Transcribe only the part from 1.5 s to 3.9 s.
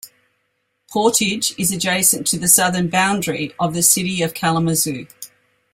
is adjacent to the southern boundary of the